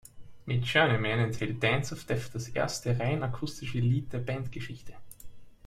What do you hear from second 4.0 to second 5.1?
der Bandgeschichte.